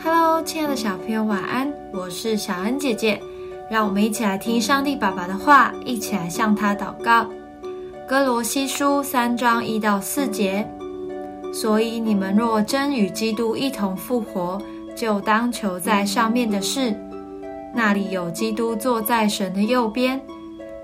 [0.00, 1.68] Hello，亲爱的小朋友，晚安！
[1.92, 3.20] 我是小恩姐姐，
[3.68, 7.26] 让我们一起来听上帝爸爸的话，一起来向他祷告。
[8.08, 10.64] 哥罗西书三章一到四节，
[11.52, 14.56] 所以你们若真与基督一同复活，
[14.96, 16.94] 就当求在上面的事，
[17.74, 20.20] 那里有基督坐在神的右边。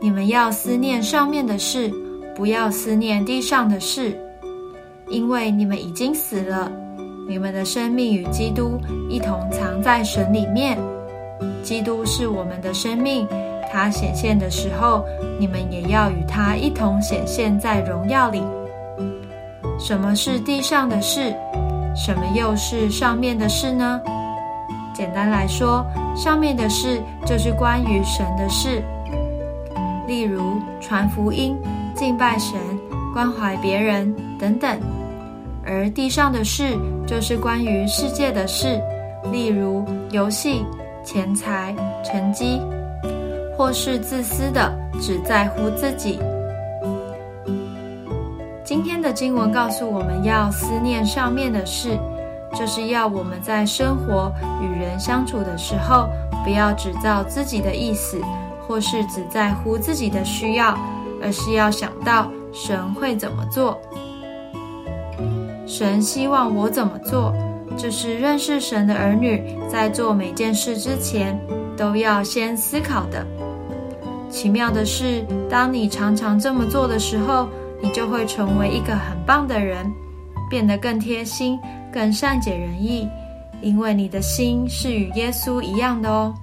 [0.00, 1.90] 你们要思念上面的事，
[2.36, 4.20] 不要思念地上的事，
[5.08, 6.70] 因为你们已经死了，
[7.28, 10.78] 你们的生命与基督一同藏在神里面。
[11.62, 13.28] 基督是我们的生命。
[13.70, 15.04] 他显现的时候，
[15.38, 18.42] 你们也要与他一同显现在荣耀里。
[19.78, 21.34] 什么是地上的事？
[21.94, 24.00] 什么又是上面的事呢？
[24.94, 25.84] 简单来说，
[26.16, 28.82] 上面的事就是关于神的事，
[30.06, 31.54] 例如传福音、
[31.94, 32.58] 敬拜神、
[33.12, 34.78] 关怀别人等等；
[35.68, 38.80] 而地上的事就是关于世界的事，
[39.30, 40.64] 例如游戏、
[41.04, 42.60] 钱财、成绩。
[43.56, 46.20] 或是自私的，只在乎自己。
[48.62, 51.98] 今天的经文告诉我们要思念上面的事，
[52.54, 56.08] 就是要我们在生活与人相处的时候，
[56.44, 58.20] 不要只照自己的意思，
[58.64, 60.78] 或是只在乎自己的需要，
[61.20, 63.76] 而是要想到神会怎么做。
[65.78, 67.32] 神希望我怎么做，
[67.76, 69.40] 这是认识神的儿女
[69.70, 71.40] 在做每件事之前
[71.76, 73.24] 都要先思考的。
[74.28, 77.48] 奇妙的是，当你常常这么做的时候，
[77.80, 79.88] 你就会成为一个很棒的人，
[80.50, 81.56] 变得更贴心、
[81.92, 83.08] 更善解人意，
[83.62, 86.34] 因为你的心是与耶稣一样的哦。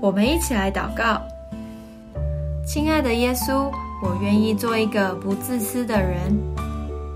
[0.00, 1.22] 我们一起来祷告：
[2.66, 6.38] 亲爱的耶稣，我愿意做一个不自私的人，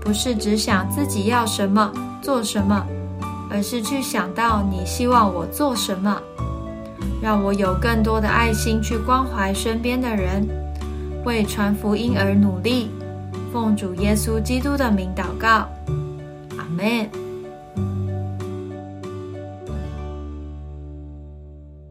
[0.01, 2.85] 不是只想自己要什么、做什么，
[3.49, 6.21] 而是去想到你希望我做什么。
[7.21, 10.45] 让我有更多的爱心去关怀身边的人，
[11.23, 12.91] 为传福音而努力。
[13.53, 15.69] 奉主耶稣基督的名祷告，
[16.57, 17.22] 阿门。